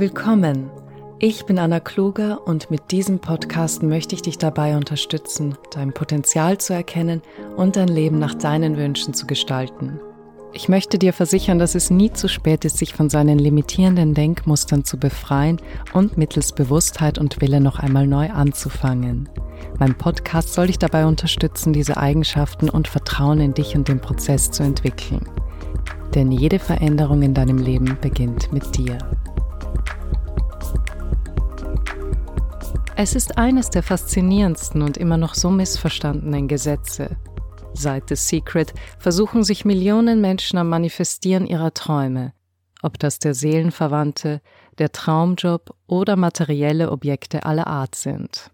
Willkommen. 0.00 0.70
Ich 1.18 1.44
bin 1.44 1.58
Anna 1.58 1.78
Kluger 1.78 2.46
und 2.46 2.70
mit 2.70 2.90
diesem 2.90 3.18
Podcast 3.18 3.82
möchte 3.82 4.14
ich 4.14 4.22
dich 4.22 4.38
dabei 4.38 4.74
unterstützen, 4.74 5.58
dein 5.72 5.92
Potenzial 5.92 6.56
zu 6.56 6.72
erkennen 6.72 7.20
und 7.54 7.76
dein 7.76 7.88
Leben 7.88 8.18
nach 8.18 8.32
deinen 8.32 8.78
Wünschen 8.78 9.12
zu 9.12 9.26
gestalten. 9.26 10.00
Ich 10.54 10.70
möchte 10.70 10.98
dir 10.98 11.12
versichern, 11.12 11.58
dass 11.58 11.74
es 11.74 11.90
nie 11.90 12.10
zu 12.10 12.28
spät 12.28 12.64
ist, 12.64 12.78
sich 12.78 12.94
von 12.94 13.10
seinen 13.10 13.38
limitierenden 13.38 14.14
Denkmustern 14.14 14.86
zu 14.86 14.96
befreien 14.96 15.60
und 15.92 16.16
mittels 16.16 16.52
Bewusstheit 16.52 17.18
und 17.18 17.42
Wille 17.42 17.60
noch 17.60 17.78
einmal 17.78 18.06
neu 18.06 18.30
anzufangen. 18.30 19.28
Mein 19.78 19.94
Podcast 19.98 20.54
soll 20.54 20.68
dich 20.68 20.78
dabei 20.78 21.04
unterstützen, 21.04 21.74
diese 21.74 21.98
Eigenschaften 21.98 22.70
und 22.70 22.88
Vertrauen 22.88 23.40
in 23.40 23.52
dich 23.52 23.76
und 23.76 23.86
den 23.86 24.00
Prozess 24.00 24.50
zu 24.50 24.62
entwickeln. 24.62 25.28
Denn 26.14 26.32
jede 26.32 26.58
Veränderung 26.58 27.20
in 27.20 27.34
deinem 27.34 27.58
Leben 27.58 27.98
beginnt 28.00 28.50
mit 28.50 28.78
dir. 28.78 28.96
Es 33.02 33.14
ist 33.14 33.38
eines 33.38 33.70
der 33.70 33.82
faszinierendsten 33.82 34.82
und 34.82 34.98
immer 34.98 35.16
noch 35.16 35.34
so 35.34 35.48
missverstandenen 35.48 36.48
Gesetze. 36.48 37.16
Seit 37.72 38.10
The 38.10 38.14
Secret 38.14 38.74
versuchen 38.98 39.42
sich 39.42 39.64
Millionen 39.64 40.20
Menschen 40.20 40.58
am 40.58 40.68
Manifestieren 40.68 41.46
ihrer 41.46 41.72
Träume, 41.72 42.34
ob 42.82 42.98
das 42.98 43.18
der 43.18 43.32
Seelenverwandte, 43.32 44.42
der 44.76 44.92
Traumjob 44.92 45.74
oder 45.86 46.16
materielle 46.16 46.90
Objekte 46.90 47.46
aller 47.46 47.68
Art 47.68 47.94
sind. 47.94 48.50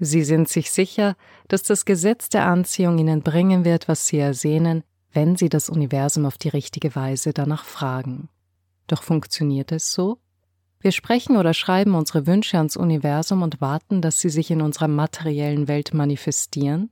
Sie 0.00 0.24
sind 0.24 0.48
sich 0.48 0.72
sicher, 0.72 1.14
dass 1.46 1.62
das 1.62 1.84
Gesetz 1.84 2.28
der 2.28 2.46
Anziehung 2.46 2.98
ihnen 2.98 3.22
bringen 3.22 3.64
wird, 3.64 3.86
was 3.86 4.08
sie 4.08 4.18
ersehnen, 4.18 4.82
wenn 5.12 5.36
sie 5.36 5.50
das 5.50 5.70
Universum 5.70 6.26
auf 6.26 6.36
die 6.36 6.48
richtige 6.48 6.96
Weise 6.96 7.32
danach 7.32 7.64
fragen. 7.64 8.28
Doch 8.88 9.04
funktioniert 9.04 9.70
es 9.70 9.92
so? 9.92 10.18
Wir 10.80 10.92
sprechen 10.92 11.36
oder 11.36 11.54
schreiben 11.54 11.94
unsere 11.94 12.26
Wünsche 12.26 12.56
ans 12.56 12.76
Universum 12.76 13.42
und 13.42 13.60
warten, 13.60 14.00
dass 14.00 14.20
sie 14.20 14.30
sich 14.30 14.50
in 14.50 14.62
unserer 14.62 14.88
materiellen 14.88 15.66
Welt 15.66 15.92
manifestieren? 15.92 16.90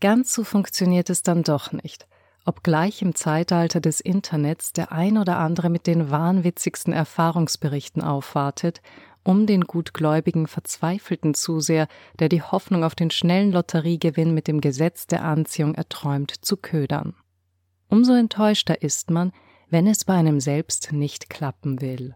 Ganz 0.00 0.32
so 0.32 0.44
funktioniert 0.44 1.10
es 1.10 1.22
dann 1.22 1.42
doch 1.42 1.72
nicht, 1.72 2.06
obgleich 2.46 3.02
im 3.02 3.14
Zeitalter 3.14 3.80
des 3.80 4.00
Internets 4.00 4.72
der 4.72 4.92
ein 4.92 5.18
oder 5.18 5.38
andere 5.38 5.68
mit 5.68 5.86
den 5.86 6.10
wahnwitzigsten 6.10 6.94
Erfahrungsberichten 6.94 8.02
aufwartet, 8.02 8.80
um 9.22 9.46
den 9.46 9.64
gutgläubigen, 9.64 10.46
verzweifelten 10.46 11.34
Zuseher, 11.34 11.88
der 12.18 12.30
die 12.30 12.40
Hoffnung 12.40 12.84
auf 12.84 12.94
den 12.94 13.10
schnellen 13.10 13.52
Lotteriegewinn 13.52 14.32
mit 14.32 14.48
dem 14.48 14.62
Gesetz 14.62 15.06
der 15.06 15.24
Anziehung 15.24 15.74
erträumt, 15.74 16.32
zu 16.40 16.56
ködern. 16.56 17.14
Umso 17.88 18.14
enttäuschter 18.14 18.80
ist 18.80 19.10
man, 19.10 19.32
wenn 19.68 19.86
es 19.86 20.06
bei 20.06 20.14
einem 20.14 20.40
selbst 20.40 20.92
nicht 20.92 21.28
klappen 21.28 21.82
will. 21.82 22.14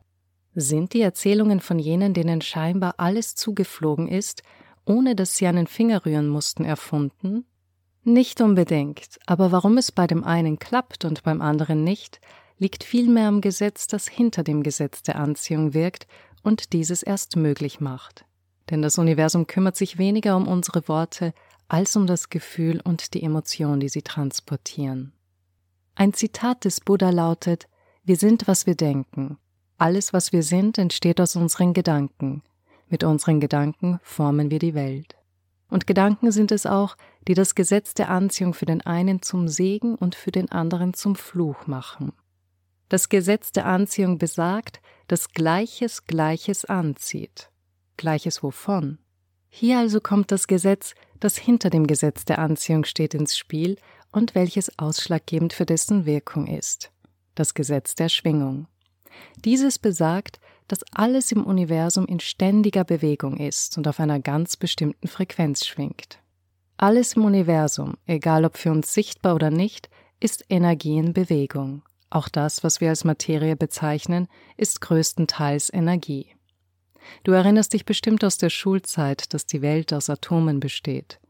Sind 0.55 0.93
die 0.93 1.01
Erzählungen 1.01 1.61
von 1.61 1.79
jenen, 1.79 2.15
denen 2.15 2.41
scheinbar 2.41 2.95
alles 2.99 3.35
zugeflogen 3.35 4.09
ist, 4.09 4.43
ohne 4.85 5.17
dass 5.17 5.37
sie 5.37 5.47
einen 5.47 5.67
Finger 5.67 6.07
rühren 6.07 6.29
mussten, 6.29 6.65
erfunden? 6.65 7.45
Nicht 8.05 8.41
unbedingt, 8.41 9.19
aber 9.27 9.51
warum 9.51 9.79
es 9.79 9.91
bei 9.91 10.07
dem 10.07 10.23
einen 10.23 10.59
klappt 10.59 11.05
und 11.05 11.23
beim 11.23 11.41
anderen 11.41 11.83
nicht, 11.83 12.21
liegt 12.59 12.85
vielmehr 12.85 13.29
am 13.29 13.41
Gesetz, 13.41 13.87
das 13.87 14.07
hinter 14.07 14.45
dem 14.45 14.63
Gesetz 14.63 15.03
der 15.03 15.17
Anziehung 15.17 15.75
wirkt 15.75 16.07
und 16.43 16.73
dieses 16.73 17.03
erst 17.03 17.37
möglich 17.37 17.81
macht. 17.81 18.25
Denn 18.71 18.83
das 18.83 18.99
Universum 18.99 19.47
kümmert 19.47 19.77
sich 19.77 19.99
weniger 19.99 20.37
um 20.37 20.47
unsere 20.47 20.87
Worte 20.87 21.33
als 21.67 21.97
um 21.97 22.07
das 22.07 22.29
Gefühl 22.29 22.81
und 22.85 23.15
die 23.15 23.23
Emotion, 23.23 23.81
die 23.81 23.89
sie 23.89 24.03
transportieren. 24.03 25.13
Ein 25.95 26.13
Zitat 26.13 26.65
des 26.65 26.81
Buddha 26.81 27.11
lautet 27.11 27.67
Wir 28.05 28.17
sind, 28.17 28.47
was 28.47 28.67
wir 28.67 28.75
denken. 28.75 29.39
Alles, 29.85 30.15
was 30.15 30.33
wir 30.33 30.43
sind, 30.43 30.79
entsteht 30.79 31.21
aus 31.21 31.37
unseren 31.37 31.75
Gedanken. 31.75 32.43
Mit 32.89 33.05
unseren 33.05 33.39
Gedanken 33.39 34.01
formen 34.03 34.51
wir 34.51 34.59
die 34.59 34.73
Welt. 34.73 35.15
Und 35.69 35.87
Gedanken 35.87 36.33
sind 36.33 36.53
es 36.53 36.65
auch, 36.65 36.97
die 37.29 37.35
das 37.35 37.55
Gesetz 37.55 37.93
der 37.93 38.09
Anziehung 38.09 38.55
für 38.55 38.64
den 38.64 38.81
einen 38.81 39.20
zum 39.20 39.47
Segen 39.47 39.95
und 39.95 40.14
für 40.14 40.31
den 40.31 40.51
anderen 40.51 40.95
zum 40.95 41.17
Fluch 41.17 41.67
machen. 41.67 42.14
Das 42.89 43.11
Gesetz 43.11 43.53
der 43.53 43.67
Anziehung 43.67 44.17
besagt, 44.17 44.81
dass 45.07 45.33
Gleiches 45.33 46.07
Gleiches 46.07 46.64
anzieht. 46.64 47.51
Gleiches 47.98 48.42
wovon? 48.42 48.97
Hier 49.51 49.81
also 49.81 50.01
kommt 50.01 50.33
das 50.33 50.47
Gesetz, 50.47 50.95
das 51.20 51.37
hinter 51.37 51.69
dem 51.69 51.87
Gesetz 51.87 52.25
der 52.25 52.39
Anziehung 52.39 52.85
steht, 52.85 53.13
ins 53.13 53.37
Spiel 53.37 53.77
und 54.13 54.35
welches 54.35 54.79
ausschlaggebend 54.79 55.53
für 55.53 55.67
dessen 55.67 56.07
Wirkung 56.07 56.47
ist. 56.47 56.91
Das 57.35 57.53
Gesetz 57.53 57.95
der 57.95 58.08
Schwingung. 58.08 58.67
Dieses 59.45 59.79
besagt, 59.79 60.41
dass 60.69 60.85
alles 60.92 61.33
im 61.33 61.45
Universum 61.45 62.07
in 62.07 62.20
ständiger 62.20 62.85
Bewegung 62.85 63.36
ist 63.36 63.77
und 63.77 63.86
auf 63.86 64.01
einer 64.01 64.20
ganz 64.20 64.57
bestimmten 64.57 65.08
Frequenz 65.08 65.67
schwingt. 65.67 66.19
Alles 66.77 67.14
im 67.14 67.25
Universum, 67.25 67.95
egal 68.07 68.45
ob 68.45 68.57
für 68.57 68.70
uns 68.70 68.92
sichtbar 68.92 69.35
oder 69.35 69.51
nicht, 69.51 69.89
ist 70.20 70.45
Energie 70.48 70.98
in 70.98 71.13
Bewegung. 71.13 71.83
Auch 72.11 72.29
das, 72.29 72.64
was 72.64 72.80
wir 72.80 72.89
als 72.89 73.05
Materie 73.05 73.57
bezeichnen, 73.57 74.29
ist 74.57 74.80
größtenteils 74.80 75.73
Energie. 75.73 76.35
Du 77.23 77.33
erinnerst 77.33 77.73
dich 77.73 77.85
bestimmt 77.85 78.25
aus 78.25 78.39
der 78.39 78.51
Schulzeit, 78.51 79.35
dass 79.35 79.46
die 79.46 79.63
Welt 79.63 79.92
aus 79.92 80.08
Atomen 80.08 80.61
besteht. 80.61 81.20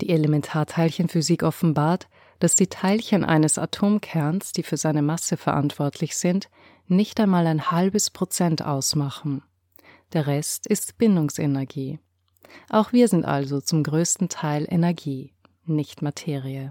Die 0.00 0.10
Elementarteilchenphysik 0.10 1.42
offenbart, 1.42 2.08
dass 2.38 2.56
die 2.56 2.66
Teilchen 2.66 3.24
eines 3.24 3.58
Atomkerns, 3.58 4.52
die 4.52 4.62
für 4.62 4.76
seine 4.76 5.02
Masse 5.02 5.36
verantwortlich 5.36 6.16
sind, 6.16 6.48
nicht 6.86 7.18
einmal 7.20 7.46
ein 7.46 7.70
halbes 7.70 8.10
Prozent 8.10 8.64
ausmachen. 8.64 9.42
Der 10.12 10.26
Rest 10.26 10.66
ist 10.66 10.98
Bindungsenergie. 10.98 11.98
Auch 12.70 12.92
wir 12.92 13.08
sind 13.08 13.24
also 13.24 13.60
zum 13.60 13.82
größten 13.82 14.28
Teil 14.28 14.66
Energie, 14.70 15.32
nicht 15.64 16.02
Materie. 16.02 16.70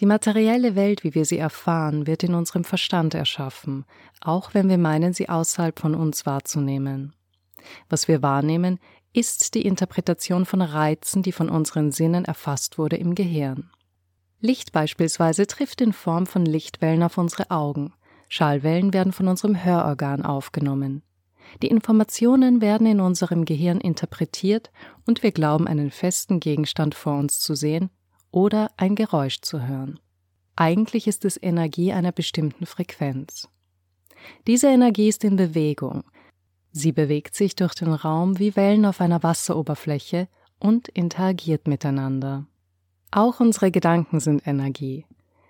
Die 0.00 0.06
materielle 0.06 0.76
Welt, 0.76 1.02
wie 1.02 1.14
wir 1.14 1.24
sie 1.24 1.38
erfahren, 1.38 2.06
wird 2.06 2.22
in 2.22 2.34
unserem 2.34 2.62
Verstand 2.62 3.14
erschaffen, 3.14 3.84
auch 4.20 4.54
wenn 4.54 4.68
wir 4.68 4.78
meinen, 4.78 5.12
sie 5.12 5.28
außerhalb 5.28 5.78
von 5.78 5.96
uns 5.96 6.24
wahrzunehmen. 6.24 7.14
Was 7.88 8.06
wir 8.06 8.22
wahrnehmen, 8.22 8.78
ist 9.12 9.54
die 9.54 9.66
Interpretation 9.66 10.46
von 10.46 10.62
Reizen, 10.62 11.22
die 11.22 11.32
von 11.32 11.48
unseren 11.48 11.90
Sinnen 11.90 12.24
erfasst 12.24 12.78
wurde 12.78 12.96
im 12.96 13.16
Gehirn. 13.16 13.70
Licht 14.40 14.72
beispielsweise 14.72 15.46
trifft 15.46 15.80
in 15.80 15.92
Form 15.92 16.26
von 16.26 16.46
Lichtwellen 16.46 17.02
auf 17.02 17.18
unsere 17.18 17.50
Augen. 17.50 17.92
Schallwellen 18.28 18.92
werden 18.92 19.12
von 19.12 19.26
unserem 19.26 19.64
Hörorgan 19.64 20.24
aufgenommen. 20.24 21.02
Die 21.62 21.68
Informationen 21.68 22.60
werden 22.60 22.86
in 22.86 23.00
unserem 23.00 23.44
Gehirn 23.44 23.80
interpretiert 23.80 24.70
und 25.06 25.22
wir 25.22 25.32
glauben 25.32 25.66
einen 25.66 25.90
festen 25.90 26.40
Gegenstand 26.40 26.94
vor 26.94 27.18
uns 27.18 27.40
zu 27.40 27.54
sehen 27.54 27.90
oder 28.30 28.70
ein 28.76 28.94
Geräusch 28.94 29.40
zu 29.40 29.66
hören. 29.66 29.98
Eigentlich 30.54 31.06
ist 31.06 31.24
es 31.24 31.40
Energie 31.40 31.92
einer 31.92 32.12
bestimmten 32.12 32.66
Frequenz. 32.66 33.48
Diese 34.46 34.66
Energie 34.68 35.08
ist 35.08 35.24
in 35.24 35.36
Bewegung. 35.36 36.04
Sie 36.70 36.92
bewegt 36.92 37.34
sich 37.34 37.56
durch 37.56 37.74
den 37.74 37.92
Raum 37.92 38.38
wie 38.38 38.54
Wellen 38.56 38.84
auf 38.84 39.00
einer 39.00 39.22
Wasseroberfläche 39.22 40.28
und 40.58 40.88
interagiert 40.88 41.66
miteinander. 41.66 42.46
Auch 43.10 43.40
unsere 43.40 43.70
Gedanken 43.70 44.20
sind 44.20 44.46
Energie. 44.46 45.06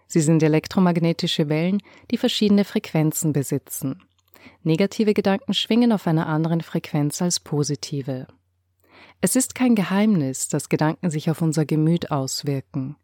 Sie 0.06 0.20
sind 0.20 0.42
elektromagnetische 0.42 1.48
Wellen, 1.48 1.82
die 2.10 2.16
verschiedene 2.16 2.64
Frequenzen 2.64 3.32
besitzen. 3.32 4.02
Negative 4.62 5.12
Gedanken 5.12 5.54
schwingen 5.54 5.92
auf 5.92 6.06
einer 6.06 6.26
anderen 6.26 6.60
Frequenz 6.60 7.20
als 7.20 7.40
positive. 7.40 8.26
Es 9.20 9.36
ist 9.36 9.54
kein 9.54 9.74
Geheimnis, 9.74 10.48
dass 10.48 10.68
Gedanken 10.68 11.10
sich 11.10 11.30
auf 11.30 11.42
unser 11.42 11.66
Gemüt 11.66 12.10
auswirken. 12.10 12.96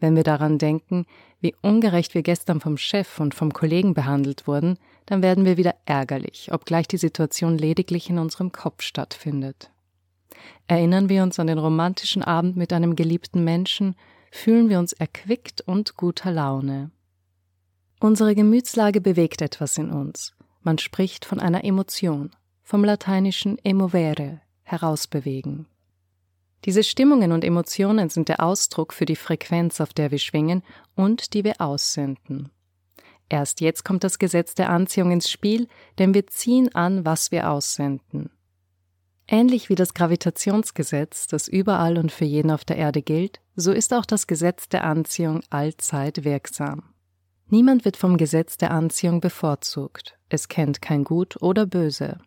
Wenn 0.00 0.16
wir 0.16 0.24
daran 0.24 0.58
denken, 0.58 1.06
wie 1.40 1.54
ungerecht 1.62 2.14
wir 2.14 2.22
gestern 2.22 2.60
vom 2.60 2.76
Chef 2.76 3.20
und 3.20 3.34
vom 3.34 3.52
Kollegen 3.52 3.94
behandelt 3.94 4.48
wurden, 4.48 4.78
dann 5.06 5.22
werden 5.22 5.44
wir 5.44 5.56
wieder 5.56 5.76
ärgerlich, 5.86 6.50
obgleich 6.52 6.88
die 6.88 6.96
Situation 6.96 7.56
lediglich 7.56 8.10
in 8.10 8.18
unserem 8.18 8.50
Kopf 8.50 8.82
stattfindet. 8.82 9.71
Erinnern 10.66 11.08
wir 11.08 11.22
uns 11.22 11.38
an 11.38 11.46
den 11.46 11.58
romantischen 11.58 12.22
Abend 12.22 12.56
mit 12.56 12.72
einem 12.72 12.96
geliebten 12.96 13.44
Menschen, 13.44 13.96
fühlen 14.30 14.68
wir 14.68 14.78
uns 14.78 14.92
erquickt 14.92 15.60
und 15.60 15.96
guter 15.96 16.30
Laune. 16.30 16.90
Unsere 18.00 18.34
Gemütslage 18.34 19.00
bewegt 19.00 19.42
etwas 19.42 19.78
in 19.78 19.90
uns. 19.90 20.34
Man 20.62 20.78
spricht 20.78 21.24
von 21.24 21.38
einer 21.38 21.64
Emotion, 21.64 22.30
vom 22.62 22.84
lateinischen 22.84 23.58
emovere, 23.64 24.40
herausbewegen. 24.62 25.66
Diese 26.64 26.84
Stimmungen 26.84 27.32
und 27.32 27.44
Emotionen 27.44 28.08
sind 28.08 28.28
der 28.28 28.42
Ausdruck 28.42 28.92
für 28.92 29.04
die 29.04 29.16
Frequenz, 29.16 29.80
auf 29.80 29.92
der 29.92 30.10
wir 30.10 30.18
schwingen 30.18 30.62
und 30.94 31.34
die 31.34 31.44
wir 31.44 31.60
aussenden. 31.60 32.50
Erst 33.28 33.60
jetzt 33.60 33.84
kommt 33.84 34.04
das 34.04 34.18
Gesetz 34.18 34.54
der 34.54 34.70
Anziehung 34.70 35.10
ins 35.10 35.30
Spiel, 35.30 35.66
denn 35.98 36.14
wir 36.14 36.26
ziehen 36.26 36.74
an, 36.74 37.04
was 37.04 37.32
wir 37.32 37.50
aussenden. 37.50 38.30
Ähnlich 39.32 39.70
wie 39.70 39.74
das 39.74 39.94
Gravitationsgesetz, 39.94 41.26
das 41.26 41.48
überall 41.48 41.96
und 41.96 42.12
für 42.12 42.26
jeden 42.26 42.50
auf 42.50 42.66
der 42.66 42.76
Erde 42.76 43.00
gilt, 43.00 43.40
so 43.56 43.72
ist 43.72 43.94
auch 43.94 44.04
das 44.04 44.26
Gesetz 44.26 44.68
der 44.68 44.84
Anziehung 44.84 45.40
allzeit 45.48 46.24
wirksam. 46.24 46.92
Niemand 47.48 47.86
wird 47.86 47.96
vom 47.96 48.18
Gesetz 48.18 48.58
der 48.58 48.72
Anziehung 48.72 49.22
bevorzugt, 49.22 50.18
es 50.28 50.48
kennt 50.48 50.82
kein 50.82 51.02
Gut 51.02 51.40
oder 51.40 51.64
Böse. 51.64 52.18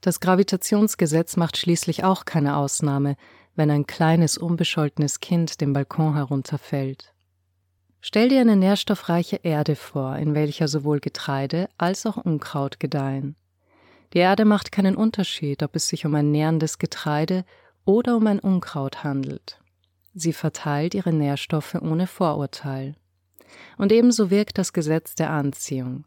Das 0.00 0.20
Gravitationsgesetz 0.20 1.36
macht 1.36 1.58
schließlich 1.58 2.04
auch 2.04 2.24
keine 2.24 2.56
Ausnahme, 2.56 3.16
wenn 3.54 3.70
ein 3.70 3.86
kleines, 3.86 4.38
unbescholtenes 4.38 5.20
Kind 5.20 5.60
den 5.60 5.74
Balkon 5.74 6.14
herunterfällt. 6.14 7.12
Stell 8.00 8.30
dir 8.30 8.40
eine 8.40 8.56
nährstoffreiche 8.56 9.40
Erde 9.42 9.76
vor, 9.76 10.16
in 10.16 10.34
welcher 10.34 10.66
sowohl 10.66 11.00
Getreide 11.00 11.68
als 11.76 12.06
auch 12.06 12.16
Unkraut 12.16 12.80
gedeihen. 12.80 13.36
Die 14.14 14.18
Erde 14.18 14.44
macht 14.44 14.72
keinen 14.72 14.96
Unterschied, 14.96 15.62
ob 15.62 15.76
es 15.76 15.88
sich 15.88 16.06
um 16.06 16.14
ein 16.14 16.30
nährendes 16.30 16.78
Getreide 16.78 17.44
oder 17.84 18.16
um 18.16 18.26
ein 18.26 18.38
Unkraut 18.38 19.04
handelt. 19.04 19.60
Sie 20.14 20.32
verteilt 20.32 20.94
ihre 20.94 21.12
Nährstoffe 21.12 21.74
ohne 21.74 22.06
Vorurteil. 22.06 22.96
Und 23.76 23.92
ebenso 23.92 24.30
wirkt 24.30 24.58
das 24.58 24.72
Gesetz 24.72 25.14
der 25.14 25.30
Anziehung. 25.30 26.04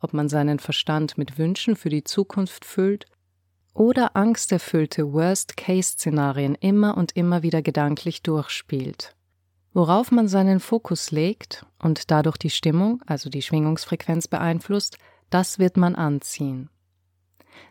Ob 0.00 0.12
man 0.12 0.28
seinen 0.28 0.58
Verstand 0.58 1.18
mit 1.18 1.38
Wünschen 1.38 1.76
für 1.76 1.90
die 1.90 2.04
Zukunft 2.04 2.64
füllt 2.64 3.06
oder 3.74 4.16
angsterfüllte 4.16 5.12
Worst-Case-Szenarien 5.12 6.54
immer 6.54 6.96
und 6.96 7.16
immer 7.16 7.42
wieder 7.42 7.62
gedanklich 7.62 8.22
durchspielt. 8.22 9.14
Worauf 9.72 10.10
man 10.10 10.26
seinen 10.26 10.58
Fokus 10.58 11.10
legt 11.10 11.64
und 11.78 12.10
dadurch 12.10 12.38
die 12.38 12.50
Stimmung, 12.50 13.02
also 13.06 13.30
die 13.30 13.42
Schwingungsfrequenz 13.42 14.26
beeinflusst, 14.26 14.98
das 15.28 15.58
wird 15.58 15.76
man 15.76 15.94
anziehen. 15.94 16.70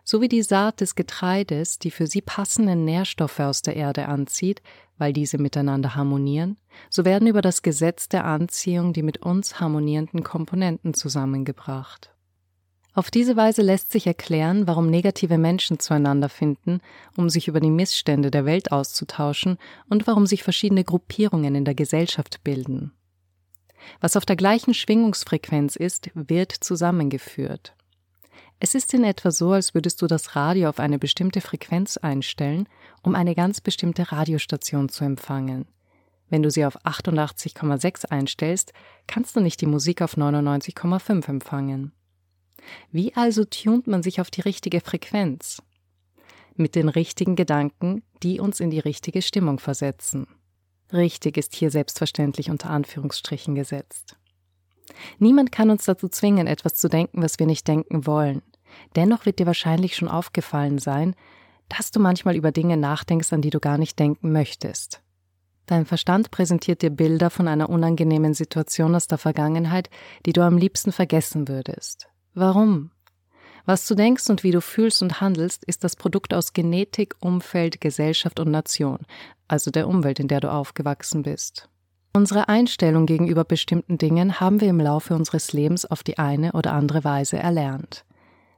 So 0.03 0.21
wie 0.21 0.27
die 0.27 0.41
Saat 0.41 0.81
des 0.81 0.95
Getreides 0.95 1.79
die 1.79 1.91
für 1.91 2.07
sie 2.07 2.21
passenden 2.21 2.85
Nährstoffe 2.85 3.39
aus 3.39 3.61
der 3.61 3.75
Erde 3.75 4.07
anzieht, 4.07 4.61
weil 4.97 5.13
diese 5.13 5.37
miteinander 5.37 5.95
harmonieren, 5.95 6.57
so 6.89 7.05
werden 7.05 7.27
über 7.27 7.41
das 7.41 7.61
Gesetz 7.61 8.09
der 8.09 8.25
Anziehung 8.25 8.93
die 8.93 9.03
mit 9.03 9.23
uns 9.23 9.59
harmonierenden 9.59 10.23
Komponenten 10.23 10.93
zusammengebracht. 10.93 12.13
Auf 12.93 13.11
diese 13.11 13.37
Weise 13.37 13.61
lässt 13.61 13.91
sich 13.91 14.07
erklären, 14.07 14.67
warum 14.67 14.89
negative 14.89 15.37
Menschen 15.37 15.79
zueinander 15.79 16.27
finden, 16.27 16.81
um 17.15 17.29
sich 17.29 17.47
über 17.47 17.59
die 17.59 17.69
Missstände 17.69 18.31
der 18.31 18.45
Welt 18.45 18.71
auszutauschen 18.71 19.57
und 19.89 20.07
warum 20.07 20.25
sich 20.25 20.43
verschiedene 20.43 20.83
Gruppierungen 20.83 21.55
in 21.55 21.65
der 21.65 21.75
Gesellschaft 21.75 22.43
bilden. 22.43 22.91
Was 24.01 24.17
auf 24.17 24.25
der 24.25 24.35
gleichen 24.35 24.73
Schwingungsfrequenz 24.73 25.75
ist, 25.75 26.09
wird 26.13 26.51
zusammengeführt. 26.51 27.73
Es 28.59 28.75
ist 28.75 28.93
in 28.93 29.05
etwa 29.05 29.31
so, 29.31 29.53
als 29.53 29.73
würdest 29.73 30.01
du 30.01 30.07
das 30.07 30.35
Radio 30.35 30.67
auf 30.67 30.79
eine 30.79 30.99
bestimmte 30.99 31.39
Frequenz 31.39 31.97
einstellen, 31.97 32.67
um 33.03 33.15
eine 33.15 33.33
ganz 33.33 33.61
bestimmte 33.61 34.11
Radiostation 34.11 34.89
zu 34.89 35.05
empfangen. 35.05 35.65
Wenn 36.29 36.43
du 36.43 36.51
sie 36.51 36.65
auf 36.65 36.85
88,6 36.85 38.05
einstellst, 38.05 38.73
kannst 39.07 39.35
du 39.35 39.39
nicht 39.39 39.61
die 39.61 39.65
Musik 39.65 40.01
auf 40.01 40.17
99,5 40.17 41.27
empfangen. 41.27 41.93
Wie 42.91 43.15
also 43.15 43.45
tunt 43.45 43.87
man 43.87 44.03
sich 44.03 44.19
auf 44.19 44.29
die 44.29 44.41
richtige 44.41 44.81
Frequenz? 44.81 45.61
Mit 46.55 46.75
den 46.75 46.89
richtigen 46.89 47.37
Gedanken, 47.37 48.03
die 48.21 48.41
uns 48.41 48.59
in 48.59 48.69
die 48.69 48.79
richtige 48.79 49.21
Stimmung 49.21 49.59
versetzen. 49.59 50.27
Richtig 50.91 51.37
ist 51.37 51.55
hier 51.55 51.71
selbstverständlich 51.71 52.49
unter 52.49 52.69
Anführungsstrichen 52.69 53.55
gesetzt. 53.55 54.17
Niemand 55.17 55.51
kann 55.51 55.69
uns 55.69 55.85
dazu 55.85 56.07
zwingen, 56.07 56.47
etwas 56.47 56.75
zu 56.75 56.89
denken, 56.89 57.21
was 57.21 57.39
wir 57.39 57.45
nicht 57.45 57.67
denken 57.67 58.05
wollen. 58.05 58.41
Dennoch 58.95 59.25
wird 59.25 59.39
dir 59.39 59.45
wahrscheinlich 59.45 59.95
schon 59.95 60.07
aufgefallen 60.07 60.77
sein, 60.77 61.15
dass 61.69 61.91
du 61.91 61.99
manchmal 61.99 62.35
über 62.35 62.51
Dinge 62.51 62.77
nachdenkst, 62.77 63.31
an 63.33 63.41
die 63.41 63.49
du 63.49 63.59
gar 63.59 63.77
nicht 63.77 63.99
denken 63.99 64.31
möchtest. 64.31 65.01
Dein 65.65 65.85
Verstand 65.85 66.31
präsentiert 66.31 66.81
dir 66.81 66.89
Bilder 66.89 67.29
von 67.29 67.47
einer 67.47 67.69
unangenehmen 67.69 68.33
Situation 68.33 68.95
aus 68.95 69.05
der 69.05 69.19
Vergangenheit, 69.19 69.89
die 70.25 70.33
du 70.33 70.41
am 70.41 70.57
liebsten 70.57 70.91
vergessen 70.91 71.47
würdest. 71.47 72.09
Warum? 72.33 72.91
Was 73.65 73.87
du 73.87 73.93
denkst 73.93 74.31
und 74.31 74.43
wie 74.43 74.49
du 74.49 74.61
fühlst 74.61 75.03
und 75.03 75.21
handelst, 75.21 75.63
ist 75.65 75.83
das 75.83 75.95
Produkt 75.95 76.33
aus 76.33 76.53
Genetik, 76.53 77.13
Umfeld, 77.19 77.81
Gesellschaft 77.81 78.39
und 78.39 78.49
Nation, 78.49 78.99
also 79.47 79.69
der 79.69 79.87
Umwelt, 79.87 80.19
in 80.19 80.27
der 80.27 80.39
du 80.39 80.51
aufgewachsen 80.51 81.21
bist. 81.21 81.69
Unsere 82.13 82.49
Einstellung 82.49 83.05
gegenüber 83.05 83.43
bestimmten 83.43 83.97
Dingen 83.97 84.39
haben 84.39 84.61
wir 84.61 84.69
im 84.69 84.79
Laufe 84.79 85.13
unseres 85.13 85.53
Lebens 85.53 85.85
auf 85.85 86.03
die 86.03 86.17
eine 86.17 86.53
oder 86.53 86.73
andere 86.73 87.03
Weise 87.03 87.37
erlernt. 87.37 88.05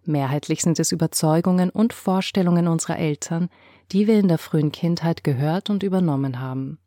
Mehrheitlich 0.03 0.61
sind 0.61 0.79
es 0.79 0.91
Überzeugungen 0.91 1.69
und 1.69 1.93
Vorstellungen 1.93 2.67
unserer 2.67 2.97
Eltern, 2.97 3.49
die 3.91 4.07
wir 4.07 4.17
in 4.17 4.27
der 4.27 4.37
frühen 4.37 4.71
Kindheit 4.71 5.23
gehört 5.23 5.69
und 5.69 5.83
übernommen 5.83 6.39
haben. 6.39 6.79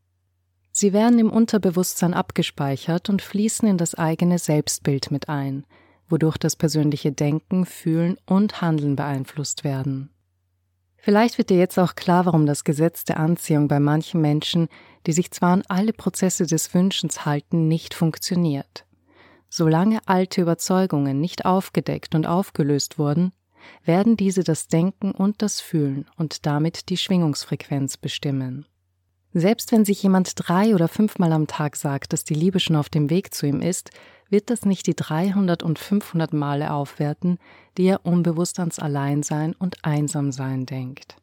Sie 0.72 0.92
werden 0.92 1.18
im 1.18 1.30
Unterbewusstsein 1.30 2.14
abgespeichert 2.14 3.08
und 3.08 3.22
fließen 3.22 3.68
in 3.68 3.78
das 3.78 3.94
eigene 3.94 4.38
Selbstbild 4.38 5.10
mit 5.10 5.28
ein– 5.28 5.64
wodurch 6.08 6.38
das 6.38 6.56
persönliche 6.56 7.12
Denken, 7.12 7.66
Fühlen 7.66 8.16
und 8.26 8.60
Handeln 8.60 8.96
beeinflusst 8.96 9.64
werden. 9.64 10.10
Vielleicht 11.04 11.36
wird 11.36 11.50
dir 11.50 11.58
jetzt 11.58 11.78
auch 11.78 11.96
klar, 11.96 12.24
warum 12.24 12.46
das 12.46 12.64
Gesetz 12.64 13.04
der 13.04 13.20
Anziehung 13.20 13.68
bei 13.68 13.78
manchen 13.78 14.22
Menschen, 14.22 14.68
die 15.06 15.12
sich 15.12 15.30
zwar 15.30 15.50
an 15.50 15.62
alle 15.68 15.92
Prozesse 15.92 16.46
des 16.46 16.72
Wünschens 16.72 17.26
halten, 17.26 17.68
nicht 17.68 17.92
funktioniert. 17.92 18.86
Solange 19.50 19.98
alte 20.06 20.40
Überzeugungen 20.40 21.20
nicht 21.20 21.44
aufgedeckt 21.44 22.14
und 22.14 22.24
aufgelöst 22.24 22.98
wurden, 22.98 23.32
werden 23.84 24.16
diese 24.16 24.44
das 24.44 24.66
Denken 24.66 25.10
und 25.10 25.42
das 25.42 25.60
Fühlen 25.60 26.06
und 26.16 26.46
damit 26.46 26.88
die 26.88 26.96
Schwingungsfrequenz 26.96 27.98
bestimmen. 27.98 28.64
Selbst 29.34 29.72
wenn 29.72 29.84
sich 29.84 30.02
jemand 30.02 30.32
drei 30.36 30.74
oder 30.74 30.88
fünfmal 30.88 31.34
am 31.34 31.46
Tag 31.46 31.76
sagt, 31.76 32.14
dass 32.14 32.24
die 32.24 32.32
Liebe 32.32 32.60
schon 32.60 32.76
auf 32.76 32.88
dem 32.88 33.10
Weg 33.10 33.34
zu 33.34 33.46
ihm 33.46 33.60
ist, 33.60 33.90
wird 34.30 34.50
das 34.50 34.64
nicht 34.64 34.86
die 34.86 34.94
300 34.96 35.62
und 35.62 35.78
500 35.78 36.32
Male 36.32 36.72
aufwerten, 36.72 37.38
die 37.76 37.84
er 37.84 38.04
unbewusst 38.04 38.58
ans 38.58 38.78
Alleinsein 38.78 39.54
und 39.54 39.84
Einsamsein 39.84 40.66
denkt. 40.66 41.16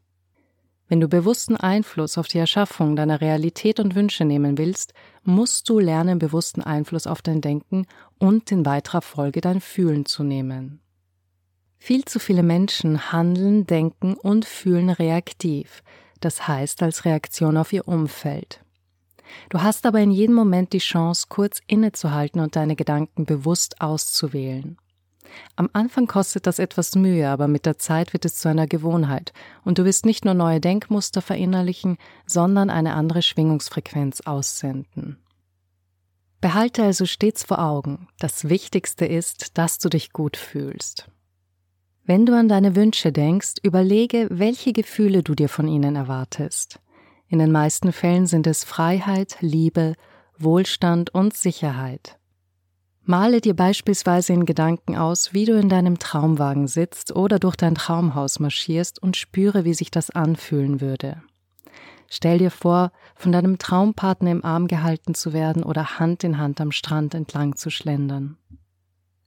Wenn 0.91 0.99
du 0.99 1.07
bewussten 1.07 1.55
Einfluss 1.55 2.17
auf 2.17 2.27
die 2.27 2.37
Erschaffung 2.37 2.97
deiner 2.97 3.21
Realität 3.21 3.79
und 3.79 3.95
Wünsche 3.95 4.25
nehmen 4.25 4.57
willst, 4.57 4.93
musst 5.23 5.69
du 5.69 5.79
lernen, 5.79 6.19
bewussten 6.19 6.61
Einfluss 6.61 7.07
auf 7.07 7.21
dein 7.21 7.39
Denken 7.39 7.85
und 8.19 8.51
in 8.51 8.65
weiterer 8.65 9.01
Folge 9.01 9.39
dein 9.39 9.61
Fühlen 9.61 10.05
zu 10.05 10.23
nehmen. 10.23 10.81
Viel 11.77 12.03
zu 12.03 12.19
viele 12.19 12.43
Menschen 12.43 13.11
handeln, 13.13 13.65
denken 13.65 14.15
und 14.15 14.43
fühlen 14.43 14.89
reaktiv, 14.89 15.81
das 16.19 16.47
heißt 16.47 16.83
als 16.83 17.05
Reaktion 17.05 17.55
auf 17.55 17.71
ihr 17.71 17.87
Umfeld. 17.87 18.61
Du 19.49 19.61
hast 19.61 19.85
aber 19.85 19.99
in 19.99 20.11
jedem 20.11 20.35
Moment 20.35 20.73
die 20.73 20.79
Chance, 20.79 21.27
kurz 21.29 21.61
innezuhalten 21.67 22.41
und 22.41 22.55
deine 22.55 22.75
Gedanken 22.75 23.25
bewusst 23.25 23.81
auszuwählen. 23.81 24.77
Am 25.55 25.69
Anfang 25.73 26.07
kostet 26.07 26.47
das 26.47 26.59
etwas 26.59 26.95
Mühe, 26.95 27.29
aber 27.29 27.47
mit 27.47 27.65
der 27.65 27.77
Zeit 27.77 28.13
wird 28.13 28.25
es 28.25 28.35
zu 28.35 28.49
einer 28.49 28.67
Gewohnheit 28.67 29.33
und 29.63 29.77
du 29.77 29.85
wirst 29.85 30.05
nicht 30.05 30.25
nur 30.25 30.33
neue 30.33 30.59
Denkmuster 30.59 31.21
verinnerlichen, 31.21 31.97
sondern 32.25 32.69
eine 32.69 32.93
andere 32.95 33.21
Schwingungsfrequenz 33.21 34.21
aussenden. 34.21 35.17
Behalte 36.41 36.83
also 36.83 37.05
stets 37.05 37.43
vor 37.43 37.59
Augen, 37.59 38.07
das 38.19 38.49
Wichtigste 38.49 39.05
ist, 39.05 39.57
dass 39.57 39.77
du 39.77 39.89
dich 39.89 40.11
gut 40.11 40.37
fühlst. 40.37 41.07
Wenn 42.03 42.25
du 42.25 42.35
an 42.35 42.49
deine 42.49 42.75
Wünsche 42.75 43.11
denkst, 43.11 43.55
überlege, 43.61 44.27
welche 44.31 44.73
Gefühle 44.73 45.21
du 45.21 45.35
dir 45.35 45.49
von 45.49 45.67
ihnen 45.67 45.95
erwartest. 45.95 46.79
In 47.31 47.39
den 47.39 47.53
meisten 47.53 47.93
Fällen 47.93 48.27
sind 48.27 48.45
es 48.45 48.65
Freiheit, 48.65 49.37
Liebe, 49.39 49.93
Wohlstand 50.37 51.15
und 51.15 51.33
Sicherheit. 51.33 52.19
Male 53.03 53.39
dir 53.39 53.55
beispielsweise 53.55 54.33
in 54.33 54.45
Gedanken 54.45 54.97
aus, 54.97 55.33
wie 55.33 55.45
du 55.45 55.57
in 55.57 55.69
deinem 55.69 55.97
Traumwagen 55.97 56.67
sitzt 56.67 57.15
oder 57.15 57.39
durch 57.39 57.55
dein 57.55 57.75
Traumhaus 57.75 58.41
marschierst 58.41 59.01
und 59.01 59.15
spüre, 59.15 59.63
wie 59.63 59.73
sich 59.73 59.91
das 59.91 60.09
anfühlen 60.09 60.81
würde. 60.81 61.23
Stell 62.09 62.39
dir 62.39 62.51
vor, 62.51 62.91
von 63.15 63.31
deinem 63.31 63.57
Traumpartner 63.57 64.31
im 64.31 64.43
Arm 64.43 64.67
gehalten 64.67 65.13
zu 65.13 65.31
werden 65.31 65.63
oder 65.63 65.99
Hand 65.99 66.25
in 66.25 66.37
Hand 66.37 66.59
am 66.59 66.73
Strand 66.73 67.15
entlang 67.15 67.55
zu 67.55 67.69
schlendern. 67.69 68.35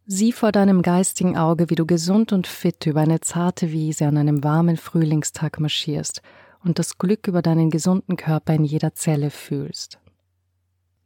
Sieh 0.04 0.32
vor 0.32 0.52
deinem 0.52 0.82
geistigen 0.82 1.38
Auge, 1.38 1.70
wie 1.70 1.74
du 1.74 1.86
gesund 1.86 2.34
und 2.34 2.46
fit 2.46 2.84
über 2.84 3.00
eine 3.00 3.22
zarte 3.22 3.72
Wiese 3.72 4.06
an 4.06 4.18
einem 4.18 4.44
warmen 4.44 4.76
Frühlingstag 4.76 5.58
marschierst 5.58 6.20
und 6.64 6.78
das 6.78 6.98
Glück 6.98 7.28
über 7.28 7.42
deinen 7.42 7.70
gesunden 7.70 8.16
Körper 8.16 8.54
in 8.54 8.64
jeder 8.64 8.94
Zelle 8.94 9.30
fühlst. 9.30 9.98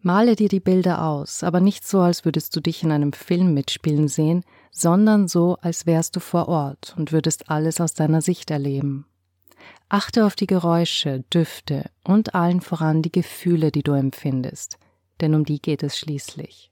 Male 0.00 0.36
dir 0.36 0.48
die 0.48 0.60
Bilder 0.60 1.04
aus, 1.04 1.42
aber 1.42 1.60
nicht 1.60 1.86
so, 1.86 2.00
als 2.00 2.24
würdest 2.24 2.54
du 2.54 2.60
dich 2.60 2.84
in 2.84 2.92
einem 2.92 3.12
Film 3.12 3.52
mitspielen 3.52 4.06
sehen, 4.06 4.44
sondern 4.70 5.26
so, 5.26 5.56
als 5.60 5.86
wärst 5.86 6.14
du 6.14 6.20
vor 6.20 6.48
Ort 6.48 6.94
und 6.96 7.10
würdest 7.10 7.50
alles 7.50 7.80
aus 7.80 7.94
deiner 7.94 8.22
Sicht 8.22 8.50
erleben. 8.50 9.06
Achte 9.88 10.24
auf 10.24 10.36
die 10.36 10.46
Geräusche, 10.46 11.24
Düfte 11.34 11.90
und 12.04 12.34
allen 12.34 12.60
voran 12.60 13.02
die 13.02 13.10
Gefühle, 13.10 13.72
die 13.72 13.82
du 13.82 13.92
empfindest, 13.92 14.78
denn 15.20 15.34
um 15.34 15.44
die 15.44 15.60
geht 15.60 15.82
es 15.82 15.98
schließlich. 15.98 16.70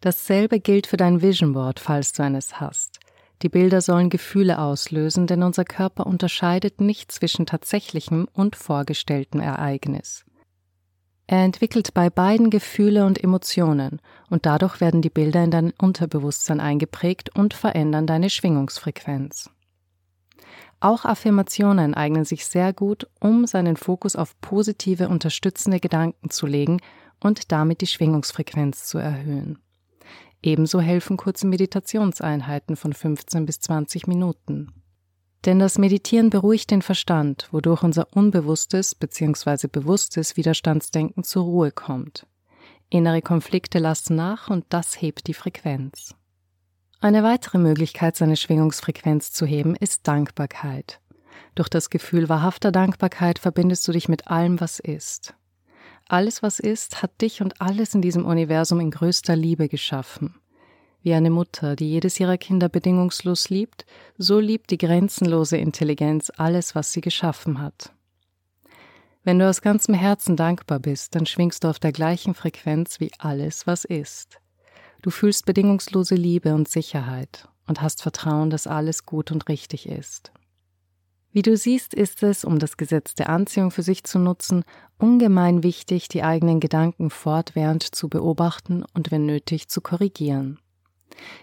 Dasselbe 0.00 0.60
gilt 0.60 0.86
für 0.86 0.96
dein 0.96 1.22
Vision 1.22 1.54
Board, 1.54 1.80
falls 1.80 2.12
du 2.12 2.22
eines 2.22 2.60
hast. 2.60 2.87
Die 3.42 3.48
Bilder 3.48 3.80
sollen 3.80 4.10
Gefühle 4.10 4.58
auslösen, 4.58 5.26
denn 5.26 5.42
unser 5.42 5.64
Körper 5.64 6.06
unterscheidet 6.06 6.80
nicht 6.80 7.12
zwischen 7.12 7.46
tatsächlichem 7.46 8.26
und 8.32 8.56
vorgestelltem 8.56 9.40
Ereignis. 9.40 10.24
Er 11.28 11.44
entwickelt 11.44 11.92
bei 11.92 12.08
beiden 12.08 12.50
Gefühle 12.50 13.04
und 13.04 13.22
Emotionen, 13.22 14.00
und 14.30 14.46
dadurch 14.46 14.80
werden 14.80 15.02
die 15.02 15.10
Bilder 15.10 15.44
in 15.44 15.50
dein 15.50 15.72
Unterbewusstsein 15.72 16.58
eingeprägt 16.58 17.36
und 17.36 17.54
verändern 17.54 18.06
deine 18.06 18.30
Schwingungsfrequenz. 18.30 19.50
Auch 20.80 21.04
Affirmationen 21.04 21.94
eignen 21.94 22.24
sich 22.24 22.46
sehr 22.46 22.72
gut, 22.72 23.08
um 23.20 23.46
seinen 23.46 23.76
Fokus 23.76 24.16
auf 24.16 24.40
positive, 24.40 25.08
unterstützende 25.08 25.80
Gedanken 25.80 26.30
zu 26.30 26.46
legen 26.46 26.78
und 27.20 27.52
damit 27.52 27.82
die 27.82 27.86
Schwingungsfrequenz 27.88 28.86
zu 28.86 28.98
erhöhen. 28.98 29.58
Ebenso 30.42 30.80
helfen 30.80 31.16
kurze 31.16 31.46
Meditationseinheiten 31.46 32.76
von 32.76 32.92
15 32.92 33.46
bis 33.46 33.60
20 33.60 34.06
Minuten. 34.06 34.72
Denn 35.44 35.58
das 35.58 35.78
Meditieren 35.78 36.30
beruhigt 36.30 36.70
den 36.70 36.82
Verstand, 36.82 37.48
wodurch 37.52 37.82
unser 37.82 38.08
unbewusstes 38.14 38.94
bzw. 38.94 39.68
bewusstes 39.68 40.36
Widerstandsdenken 40.36 41.24
zur 41.24 41.44
Ruhe 41.44 41.70
kommt. 41.70 42.26
Innere 42.90 43.22
Konflikte 43.22 43.78
lassen 43.78 44.16
nach 44.16 44.48
und 44.48 44.64
das 44.70 45.00
hebt 45.00 45.26
die 45.26 45.34
Frequenz. 45.34 46.14
Eine 47.00 47.22
weitere 47.22 47.58
Möglichkeit, 47.58 48.16
seine 48.16 48.36
Schwingungsfrequenz 48.36 49.32
zu 49.32 49.46
heben, 49.46 49.76
ist 49.76 50.08
Dankbarkeit. 50.08 51.00
Durch 51.54 51.68
das 51.68 51.90
Gefühl 51.90 52.28
wahrhafter 52.28 52.72
Dankbarkeit 52.72 53.38
verbindest 53.38 53.86
du 53.86 53.92
dich 53.92 54.08
mit 54.08 54.28
allem, 54.28 54.60
was 54.60 54.80
ist. 54.80 55.34
Alles, 56.08 56.42
was 56.42 56.58
ist, 56.58 57.02
hat 57.02 57.20
dich 57.20 57.42
und 57.42 57.60
alles 57.60 57.94
in 57.94 58.00
diesem 58.00 58.24
Universum 58.24 58.80
in 58.80 58.90
größter 58.90 59.36
Liebe 59.36 59.68
geschaffen. 59.68 60.34
Wie 61.02 61.12
eine 61.12 61.30
Mutter, 61.30 61.76
die 61.76 61.90
jedes 61.90 62.18
ihrer 62.18 62.38
Kinder 62.38 62.70
bedingungslos 62.70 63.50
liebt, 63.50 63.84
so 64.16 64.40
liebt 64.40 64.70
die 64.70 64.78
grenzenlose 64.78 65.58
Intelligenz 65.58 66.32
alles, 66.36 66.74
was 66.74 66.92
sie 66.92 67.02
geschaffen 67.02 67.60
hat. 67.60 67.92
Wenn 69.22 69.38
du 69.38 69.48
aus 69.48 69.60
ganzem 69.60 69.94
Herzen 69.94 70.36
dankbar 70.36 70.80
bist, 70.80 71.14
dann 71.14 71.26
schwingst 71.26 71.62
du 71.62 71.68
auf 71.68 71.78
der 71.78 71.92
gleichen 71.92 72.34
Frequenz 72.34 73.00
wie 73.00 73.10
alles, 73.18 73.66
was 73.66 73.84
ist. 73.84 74.40
Du 75.02 75.10
fühlst 75.10 75.44
bedingungslose 75.44 76.14
Liebe 76.14 76.54
und 76.54 76.68
Sicherheit 76.68 77.48
und 77.66 77.82
hast 77.82 78.02
Vertrauen, 78.02 78.48
dass 78.48 78.66
alles 78.66 79.04
gut 79.04 79.30
und 79.30 79.46
richtig 79.48 79.86
ist. 79.86 80.32
Wie 81.32 81.42
du 81.42 81.56
siehst, 81.56 81.94
ist 81.94 82.22
es, 82.22 82.44
um 82.44 82.58
das 82.58 82.76
Gesetz 82.76 83.14
der 83.14 83.28
Anziehung 83.28 83.70
für 83.70 83.82
sich 83.82 84.04
zu 84.04 84.18
nutzen, 84.18 84.64
ungemein 84.98 85.62
wichtig, 85.62 86.08
die 86.08 86.22
eigenen 86.22 86.58
Gedanken 86.58 87.10
fortwährend 87.10 87.82
zu 87.82 88.08
beobachten 88.08 88.84
und 88.94 89.10
wenn 89.10 89.26
nötig 89.26 89.68
zu 89.68 89.80
korrigieren. 89.80 90.58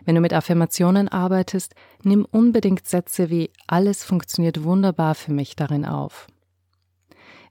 Wenn 0.03 0.15
du 0.15 0.21
mit 0.21 0.33
Affirmationen 0.33 1.07
arbeitest, 1.07 1.75
nimm 2.03 2.25
unbedingt 2.25 2.87
Sätze 2.87 3.29
wie 3.29 3.51
alles 3.67 4.03
funktioniert 4.03 4.63
wunderbar 4.63 5.15
für 5.15 5.33
mich 5.33 5.55
darin 5.55 5.85
auf. 5.85 6.27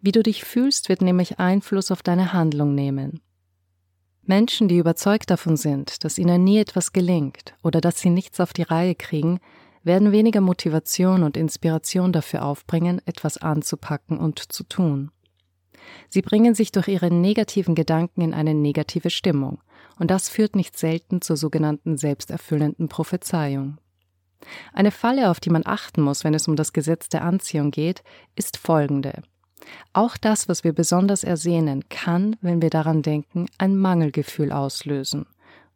Wie 0.00 0.12
du 0.12 0.22
dich 0.22 0.44
fühlst, 0.44 0.88
wird 0.88 1.02
nämlich 1.02 1.38
Einfluss 1.38 1.90
auf 1.90 2.02
deine 2.02 2.32
Handlung 2.32 2.74
nehmen. 2.74 3.20
Menschen, 4.22 4.68
die 4.68 4.78
überzeugt 4.78 5.30
davon 5.30 5.56
sind, 5.56 6.04
dass 6.04 6.18
ihnen 6.18 6.44
nie 6.44 6.58
etwas 6.58 6.92
gelingt 6.92 7.54
oder 7.62 7.80
dass 7.80 8.00
sie 8.00 8.10
nichts 8.10 8.40
auf 8.40 8.52
die 8.52 8.62
Reihe 8.62 8.94
kriegen, 8.94 9.38
werden 9.84 10.12
weniger 10.12 10.40
Motivation 10.40 11.22
und 11.22 11.36
Inspiration 11.36 12.12
dafür 12.12 12.44
aufbringen, 12.44 13.00
etwas 13.06 13.38
anzupacken 13.38 14.18
und 14.18 14.52
zu 14.52 14.64
tun. 14.64 15.10
Sie 16.08 16.22
bringen 16.22 16.54
sich 16.54 16.72
durch 16.72 16.88
ihre 16.88 17.10
negativen 17.10 17.74
Gedanken 17.74 18.22
in 18.22 18.34
eine 18.34 18.54
negative 18.54 19.10
Stimmung, 19.10 19.62
und 19.98 20.10
das 20.10 20.28
führt 20.28 20.56
nicht 20.56 20.76
selten 20.76 21.20
zur 21.20 21.36
sogenannten 21.36 21.98
selbsterfüllenden 21.98 22.88
Prophezeiung. 22.88 23.78
Eine 24.72 24.90
Falle, 24.90 25.30
auf 25.30 25.40
die 25.40 25.50
man 25.50 25.62
achten 25.64 26.02
muss, 26.02 26.24
wenn 26.24 26.34
es 26.34 26.48
um 26.48 26.56
das 26.56 26.72
Gesetz 26.72 27.08
der 27.08 27.22
Anziehung 27.22 27.70
geht, 27.70 28.02
ist 28.34 28.56
folgende. 28.56 29.22
Auch 29.92 30.16
das, 30.16 30.48
was 30.48 30.64
wir 30.64 30.72
besonders 30.72 31.24
ersehnen, 31.24 31.88
kann, 31.88 32.36
wenn 32.42 32.60
wir 32.60 32.70
daran 32.70 33.02
denken, 33.02 33.46
ein 33.56 33.76
Mangelgefühl 33.76 34.52
auslösen, 34.52 35.26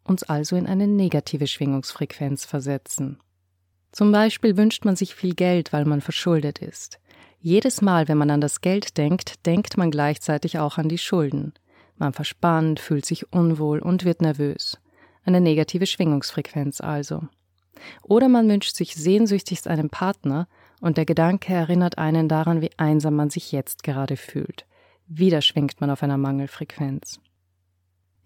uns 0.03 0.23
also 0.23 0.55
in 0.55 0.67
eine 0.67 0.87
negative 0.87 1.47
Schwingungsfrequenz 1.47 2.45
versetzen. 2.45 3.19
Zum 3.91 4.11
Beispiel 4.11 4.57
wünscht 4.57 4.85
man 4.85 4.95
sich 4.95 5.15
viel 5.15 5.33
Geld, 5.33 5.73
weil 5.73 5.85
man 5.85 6.01
verschuldet 6.01 6.59
ist. 6.59 6.99
Jedes 7.41 7.81
Mal, 7.81 8.07
wenn 8.07 8.17
man 8.17 8.29
an 8.29 8.41
das 8.41 8.61
Geld 8.61 8.97
denkt, 8.97 9.45
denkt 9.45 9.77
man 9.77 9.91
gleichzeitig 9.91 10.59
auch 10.59 10.77
an 10.77 10.89
die 10.89 10.97
Schulden. 10.97 11.53
Man 11.97 12.13
verspannt, 12.13 12.79
fühlt 12.79 13.05
sich 13.05 13.31
unwohl 13.33 13.79
und 13.79 14.05
wird 14.05 14.21
nervös. 14.21 14.77
Eine 15.23 15.41
negative 15.41 15.85
Schwingungsfrequenz 15.85 16.81
also. 16.81 17.27
Oder 18.01 18.27
man 18.29 18.49
wünscht 18.49 18.75
sich 18.75 18.95
sehnsüchtigst 18.95 19.67
einen 19.67 19.89
Partner, 19.89 20.47
und 20.81 20.97
der 20.97 21.05
Gedanke 21.05 21.53
erinnert 21.53 21.97
einen 21.97 22.29
daran, 22.29 22.61
wie 22.61 22.71
einsam 22.77 23.15
man 23.15 23.29
sich 23.29 23.51
jetzt 23.51 23.83
gerade 23.83 24.15
fühlt. 24.15 24.65
Wieder 25.07 25.41
schwingt 25.41 25.81
man 25.81 25.89
auf 25.89 26.03
einer 26.03 26.17
Mangelfrequenz. 26.17 27.19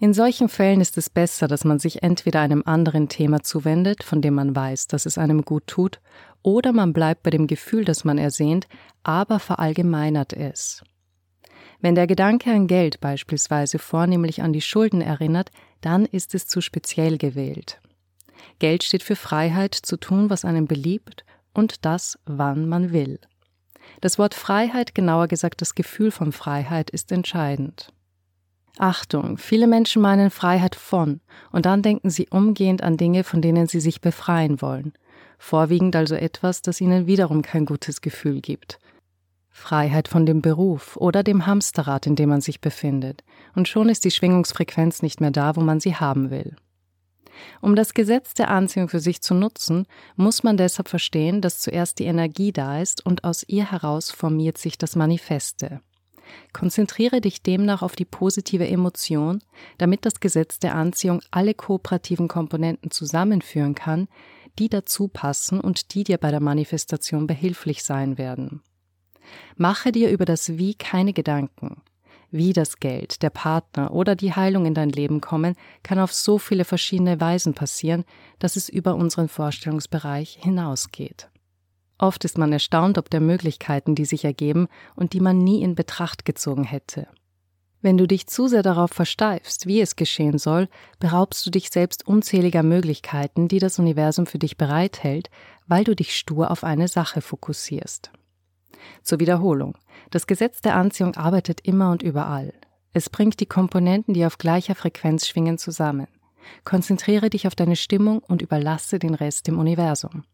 In 0.03 0.13
solchen 0.13 0.50
Fällen 0.50 0.81
ist 0.81 0.98
es 0.98 1.10
besser, 1.10 1.48
dass 1.48 1.63
man 1.63 1.79
sich 1.79 2.03
entweder 2.03 2.41
einem 2.41 2.62
anderen 2.65 3.07
Thema 3.07 3.41
zuwendet, 3.41 4.03
von 4.03 4.22
dem 4.22 4.33
man 4.33 4.53
weiß, 4.53 4.88
dass 4.88 5.05
es 5.05 5.17
einem 5.17 5.43
gut 5.43 5.65
tut, 5.65 6.01
oder 6.41 6.74
man 6.74 6.91
bleibt 6.91 7.24
bei 7.24 7.29
dem 7.29 7.48
Gefühl, 7.48 7.86
das 7.86 8.03
man 8.03 8.17
ersehnt, 8.17 8.67
aber 9.03 9.39
verallgemeinert 9.39 10.33
es. 10.33 10.83
Wenn 11.79 11.95
der 11.95 12.05
Gedanke 12.05 12.51
an 12.51 12.67
Geld 12.67 13.00
beispielsweise 13.00 13.79
vornehmlich 13.79 14.41
an 14.41 14.51
die 14.51 14.60
Schulden 14.60 15.00
erinnert, 15.00 15.51
dann 15.79 16.03
ist 16.03 16.36
es 16.36 16.48
zu 16.48 16.60
speziell 16.60 17.17
gewählt. 17.17 17.79
Geld 18.60 18.83
steht 18.83 19.03
für 19.03 19.15
Freiheit 19.15 19.74
zu 19.74 19.95
tun, 19.95 20.29
was 20.29 20.43
einem 20.43 20.67
beliebt 20.67 21.24
und 21.53 21.86
das, 21.86 22.19
wann 22.25 22.67
man 22.67 22.91
will. 22.91 23.22
Das 24.01 24.19
Wort 24.19 24.33
Freiheit, 24.33 24.95
genauer 24.95 25.29
gesagt 25.29 25.62
das 25.62 25.75
Gefühl 25.75 26.12
von 26.12 26.33
Freiheit, 26.33 26.89
ist 26.89 27.10
entscheidend. 27.13 27.92
Achtung, 28.80 29.38
viele 29.38 29.68
Menschen 29.68 30.01
meinen 30.01 30.32
Freiheit 30.32 30.75
von, 30.75 31.22
und 31.51 31.65
dann 31.65 31.84
denken 31.84 32.10
sie 32.10 32.27
umgehend 32.30 32.82
an 32.82 32.98
Dinge, 32.98 33.24
von 33.24 33.42
denen 33.42 33.68
sie 33.68 33.80
sich 33.80 34.01
befreien 34.01 34.62
wollen, 34.62 34.94
vorwiegend 35.38 35.96
also 35.96 36.15
etwas, 36.15 36.62
das 36.63 36.82
ihnen 36.82 37.06
wiederum 37.06 37.44
kein 37.44 37.65
gutes 37.65 38.01
Gefühl 38.01 38.42
gibt. 38.42 38.80
Freiheit 39.51 40.08
von 40.08 40.25
dem 40.25 40.42
Beruf 40.42 40.98
oder 40.98 41.22
dem 41.22 41.46
Hamsterrad, 41.46 42.08
in 42.08 42.15
dem 42.15 42.30
man 42.30 42.42
sich 42.42 42.62
befindet, 42.62 43.24
und 43.56 43.68
schon 43.68 43.89
ist 43.89 44.06
die 44.06 44.12
Schwingungsfrequenz 44.12 45.03
nicht 45.03 45.22
mehr 45.22 45.30
da, 45.30 45.56
wo 45.56 45.62
man 45.62 45.80
sie 45.80 45.96
haben 45.96 46.32
will. 46.32 46.56
Um 47.62 47.75
das 47.75 47.94
Gesetz 47.94 48.34
der 48.34 48.50
Anziehung 48.50 48.89
für 48.89 49.00
sich 49.00 49.22
zu 49.22 49.36
nutzen, 49.36 49.86
muss 50.15 50.44
man 50.44 50.58
deshalb 50.58 50.89
verstehen, 50.89 51.42
dass 51.42 51.60
zuerst 51.60 52.00
die 52.00 52.06
Energie 52.06 52.51
da 52.51 52.80
ist 52.80 53.06
und 53.06 53.24
aus 53.24 53.44
ihr 53.48 53.72
heraus 53.72 54.12
formiert 54.12 54.58
sich 54.58 54.77
das 54.80 54.96
Manifeste. 54.96 55.82
Konzentriere 56.51 57.22
dich 57.22 57.42
demnach 57.44 57.82
auf 57.82 57.96
die 57.96 58.06
positive 58.06 58.68
Emotion, 58.68 59.39
damit 59.77 60.06
das 60.06 60.20
Gesetz 60.20 60.60
der 60.60 60.75
Anziehung 60.75 61.22
alle 61.32 61.53
kooperativen 61.53 62.27
Komponenten 62.27 62.92
zusammenführen 62.92 63.75
kann, 63.75 64.08
die 64.60 64.70
dazu 64.70 65.08
passen 65.08 65.60
und 65.60 65.94
die 65.94 66.03
dir 66.03 66.18
bei 66.18 66.32
der 66.32 66.39
Manifestation 66.39 67.27
behilflich 67.27 67.84
sein 67.84 68.18
werden. 68.18 68.62
Mache 69.56 69.92
dir 69.92 70.10
über 70.12 70.25
das 70.25 70.58
Wie 70.58 70.75
keine 70.75 71.13
Gedanken. 71.13 71.82
Wie 72.30 72.51
das 72.51 72.80
Geld, 72.80 73.22
der 73.22 73.30
Partner 73.30 73.94
oder 73.94 74.15
die 74.15 74.34
Heilung 74.34 74.65
in 74.65 74.74
dein 74.74 74.89
Leben 74.89 75.22
kommen, 75.22 75.56
kann 75.84 76.00
auf 76.00 76.12
so 76.12 76.39
viele 76.39 76.65
verschiedene 76.65 77.22
Weisen 77.22 77.53
passieren, 77.53 78.06
dass 78.39 78.56
es 78.56 78.70
über 78.70 78.96
unseren 78.96 79.27
Vorstellungsbereich 79.27 80.39
hinausgeht. 80.42 81.30
Oft 82.03 82.25
ist 82.25 82.38
man 82.38 82.51
erstaunt 82.51 82.98
ob 82.98 83.10
der 83.10 83.22
Möglichkeiten, 83.22 83.95
die 83.95 84.03
sich 84.03 84.25
ergeben 84.25 84.67
und 84.93 85.13
die 85.13 85.22
man 85.22 85.38
nie 85.38 85.62
in 85.62 85.74
Betracht 85.74 86.25
gezogen 86.25 86.65
hätte. 86.65 87.07
Wenn 87.81 87.98
du 87.98 88.07
dich 88.07 88.27
zu 88.27 88.50
sehr 88.50 88.62
darauf 88.62 88.91
versteifst, 88.91 89.67
wie 89.67 89.79
es 89.79 89.95
geschehen 89.95 90.38
soll, 90.38 90.67
beraubst 91.00 91.45
du 91.45 91.50
dich 91.50 91.69
selbst 91.69 92.05
unzähliger 92.05 92.62
Möglichkeiten, 92.62 93.48
die 93.48 93.60
das 93.60 93.79
Universum 93.79 94.25
für 94.25 94.38
dich 94.38 94.57
bereithält, 94.57 95.29
weil 95.65 95.86
du 95.86 95.95
dich 95.95 96.17
stur 96.17 96.51
auf 96.51 96.65
eine 96.65 96.89
Sache 96.89 97.22
fokussierst. 97.22 98.12
Zur 99.01 99.22
Wiederholung. 99.22 99.77
Das 100.12 100.27
Gesetz 100.27 100.62
der 100.62 100.75
Anziehung 100.75 101.15
arbeitet 101.15 101.62
immer 101.62 101.89
und 101.89 102.03
überall. 102.03 102.51
Es 102.91 103.10
bringt 103.10 103.39
die 103.39 103.45
Komponenten, 103.45 104.13
die 104.13 104.25
auf 104.25 104.38
gleicher 104.38 104.75
Frequenz 104.75 105.25
schwingen, 105.25 105.57
zusammen. 105.57 106.10
Konzentriere 106.65 107.29
dich 107.29 107.48
auf 107.48 107.55
deine 107.55 107.77
Stimmung 107.77 108.19
und 108.19 108.41
überlasse 108.41 109.00
den 109.00 109.15
Rest 109.15 109.48
dem 109.48 109.57
Universum. 109.57 110.25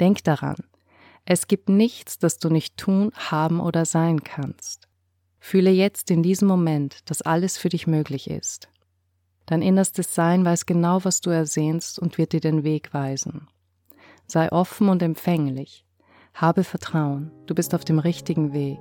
Denk 0.00 0.24
daran, 0.24 0.56
es 1.30 1.46
gibt 1.46 1.68
nichts, 1.68 2.18
das 2.18 2.38
du 2.38 2.48
nicht 2.50 2.76
tun, 2.76 3.12
haben 3.14 3.60
oder 3.60 3.84
sein 3.84 4.24
kannst. 4.24 4.88
Fühle 5.38 5.70
jetzt 5.70 6.10
in 6.10 6.24
diesem 6.24 6.48
Moment, 6.48 7.08
dass 7.08 7.22
alles 7.22 7.56
für 7.56 7.68
dich 7.68 7.86
möglich 7.86 8.28
ist. 8.28 8.68
Dein 9.46 9.62
innerstes 9.62 10.12
Sein 10.12 10.44
weiß 10.44 10.66
genau, 10.66 11.04
was 11.04 11.20
du 11.20 11.30
ersehnst 11.30 12.00
und 12.00 12.18
wird 12.18 12.32
dir 12.32 12.40
den 12.40 12.64
Weg 12.64 12.92
weisen. 12.92 13.46
Sei 14.26 14.50
offen 14.50 14.88
und 14.88 15.02
empfänglich. 15.04 15.86
Habe 16.34 16.64
Vertrauen, 16.64 17.30
du 17.46 17.54
bist 17.54 17.76
auf 17.76 17.84
dem 17.84 18.00
richtigen 18.00 18.52
Weg 18.52 18.80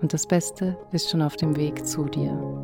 und 0.00 0.14
das 0.14 0.26
Beste 0.26 0.78
ist 0.90 1.10
schon 1.10 1.20
auf 1.20 1.36
dem 1.36 1.54
Weg 1.54 1.86
zu 1.86 2.06
dir. 2.06 2.63